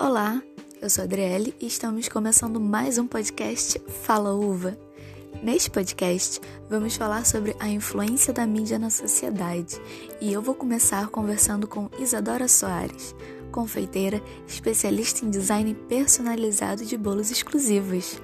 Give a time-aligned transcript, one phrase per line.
[0.00, 0.40] Olá,
[0.80, 4.78] eu sou a Adriele e estamos começando mais um podcast Fala Uva.
[5.42, 6.40] Neste podcast,
[6.70, 9.76] vamos falar sobre a influência da mídia na sociedade
[10.20, 13.12] e eu vou começar conversando com Isadora Soares,
[13.50, 18.22] confeiteira especialista em design personalizado de bolos exclusivos.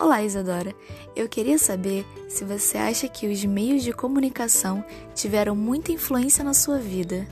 [0.00, 0.74] Olá, Isadora.
[1.14, 4.84] Eu queria saber se você acha que os meios de comunicação
[5.14, 7.28] tiveram muita influência na sua vida.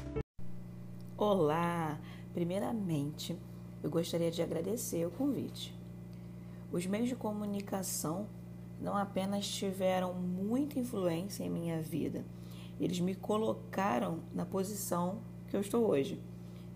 [1.17, 1.99] Olá!
[2.39, 3.37] Primeiramente,
[3.83, 5.77] eu gostaria de agradecer o convite.
[6.71, 8.29] Os meios de comunicação
[8.81, 12.25] não apenas tiveram muita influência em minha vida,
[12.79, 15.19] eles me colocaram na posição
[15.49, 16.23] que eu estou hoje.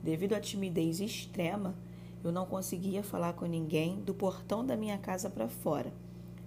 [0.02, 1.76] Devido à timidez extrema,
[2.24, 5.94] eu não conseguia falar com ninguém do portão da minha casa para fora.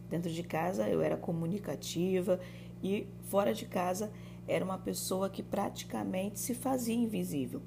[0.09, 2.37] Dentro de casa eu era comunicativa
[2.83, 4.11] e fora de casa
[4.45, 7.61] era uma pessoa que praticamente se fazia invisível.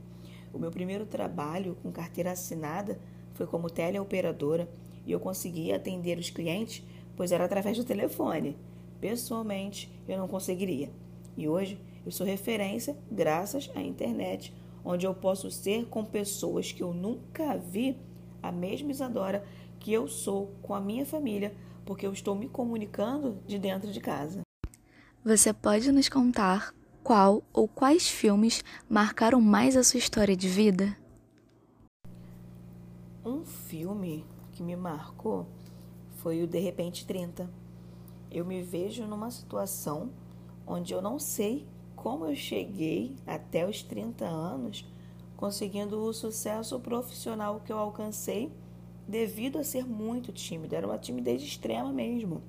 [0.53, 2.99] O meu primeiro trabalho com carteira assinada
[3.35, 4.69] foi como teleoperadora
[5.07, 6.85] e eu conseguia atender os clientes,
[7.17, 8.57] pois era através do telefone.
[9.01, 10.91] Pessoalmente, eu não conseguiria.
[11.37, 16.83] E hoje eu sou referência graças à internet, onde eu posso ser com pessoas que
[16.83, 17.97] eu nunca vi
[18.43, 19.45] a mesma Isadora
[19.79, 24.01] que eu sou com a minha família, porque eu estou me comunicando de dentro de
[24.01, 24.41] casa.
[25.25, 26.75] Você pode nos contar
[27.09, 30.95] qual ou quais filmes marcaram mais a sua história de vida?
[33.25, 35.47] Um filme que me marcou
[36.17, 37.49] foi o De Repente 30.
[38.31, 40.11] Eu me vejo numa situação
[40.67, 44.85] onde eu não sei como eu cheguei até os 30 anos
[45.35, 48.53] conseguindo o sucesso profissional que eu alcancei
[49.09, 50.77] devido a ser muito tímida.
[50.77, 52.43] Era uma timidez extrema mesmo.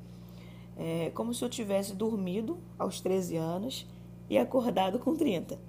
[0.75, 3.87] É como se eu tivesse dormido aos 13 anos
[4.29, 5.59] e acordado com 30.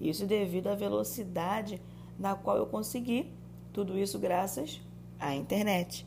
[0.00, 1.80] Isso devido à velocidade
[2.18, 3.32] na qual eu consegui
[3.72, 4.80] tudo isso graças
[5.18, 6.06] à internet.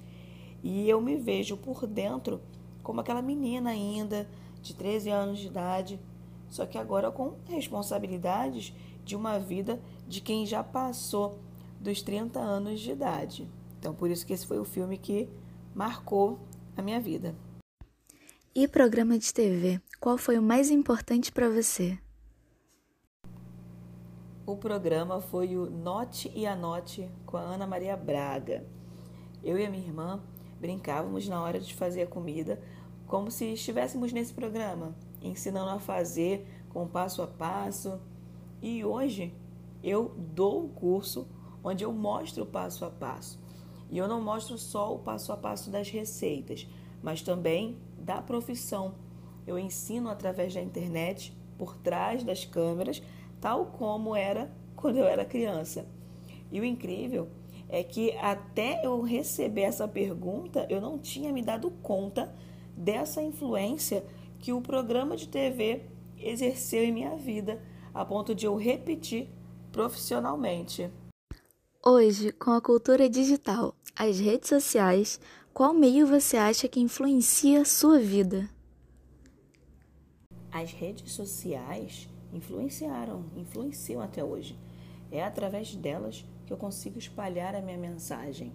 [0.64, 2.42] E eu me vejo por dentro
[2.82, 4.28] como aquela menina ainda
[4.62, 6.00] de 13 anos de idade,
[6.50, 8.74] só que agora com responsabilidades
[9.04, 11.40] de uma vida de quem já passou
[11.80, 13.48] dos 30 anos de idade.
[13.80, 15.28] Então, por isso que esse foi o filme que
[15.76, 16.40] marcou
[16.78, 17.36] a minha vida.
[18.56, 21.98] E programa de TV, qual foi o mais importante para você?
[24.46, 28.68] O programa foi o Note e Anote com a Ana Maria Braga.
[29.42, 30.22] Eu e a minha irmã
[30.60, 32.62] brincávamos na hora de fazer a comida
[33.08, 37.98] como se estivéssemos nesse programa, ensinando a fazer com passo a passo.
[38.62, 39.34] E hoje
[39.82, 41.30] eu dou o curso
[41.64, 43.40] onde eu mostro o passo a passo.
[43.90, 46.68] E eu não mostro só o passo a passo das receitas,
[47.02, 48.96] mas também da profissão.
[49.46, 53.02] Eu ensino através da internet, por trás das câmeras,
[53.40, 55.86] tal como era quando eu era criança.
[56.52, 57.28] E o incrível
[57.70, 62.34] é que até eu receber essa pergunta, eu não tinha me dado conta
[62.76, 64.06] dessa influência
[64.40, 65.82] que o programa de TV
[66.18, 67.62] exerceu em minha vida,
[67.94, 69.30] a ponto de eu repetir
[69.72, 70.90] profissionalmente.
[71.86, 75.20] Hoje, com a cultura digital, as redes sociais,
[75.54, 78.50] qual meio você acha que influencia a sua vida?
[80.54, 84.56] As redes sociais influenciaram, influenciam até hoje.
[85.12, 88.54] É através delas que eu consigo espalhar a minha mensagem.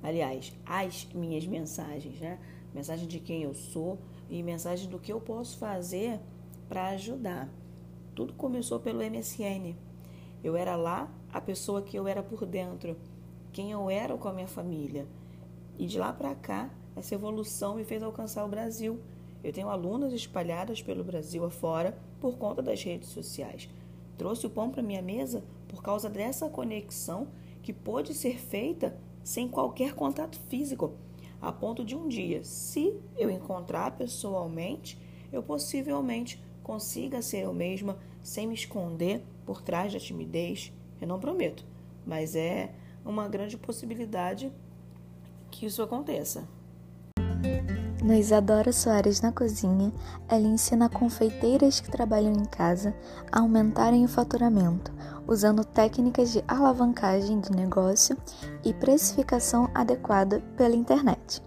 [0.00, 2.38] Aliás, as minhas mensagens, né?
[2.72, 3.98] Mensagem de quem eu sou
[4.30, 6.20] e mensagem do que eu posso fazer
[6.68, 7.48] para ajudar.
[8.14, 9.74] Tudo começou pelo MSN.
[10.42, 12.96] Eu era lá a pessoa que eu era por dentro,
[13.52, 15.04] quem eu era com a minha família.
[15.76, 19.00] E de lá para cá, essa evolução me fez alcançar o Brasil.
[19.44, 23.68] Eu tenho alunas espalhadas pelo Brasil afora por conta das redes sociais.
[24.16, 27.28] Trouxe o pão para minha mesa por causa dessa conexão
[27.62, 30.94] que pôde ser feita sem qualquer contato físico,
[31.42, 34.98] a ponto de um dia, se eu encontrar pessoalmente,
[35.30, 40.72] eu possivelmente consiga ser eu mesma sem me esconder por trás da timidez.
[41.00, 41.66] Eu não prometo,
[42.06, 42.72] mas é
[43.04, 44.50] uma grande possibilidade
[45.50, 46.48] que isso aconteça.
[48.04, 49.90] No Isadora Soares na Cozinha,
[50.28, 52.94] ela ensina confeiteiras que trabalham em casa
[53.32, 54.92] a aumentarem o faturamento,
[55.26, 58.14] usando técnicas de alavancagem de negócio
[58.62, 61.42] e precificação adequada pela internet.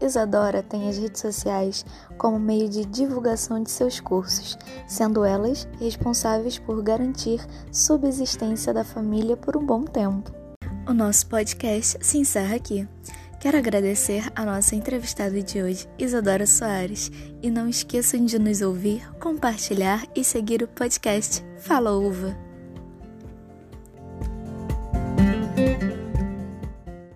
[0.00, 1.84] Isadora tem as redes sociais
[2.16, 4.56] como meio de divulgação de seus cursos,
[4.88, 10.32] sendo elas responsáveis por garantir subsistência da família por um bom tempo.
[10.88, 12.88] O nosso podcast se encerra aqui.
[13.42, 17.10] Quero agradecer a nossa entrevistada de hoje, Isadora Soares,
[17.42, 22.51] e não esqueçam de nos ouvir, compartilhar e seguir o podcast Fala Uva.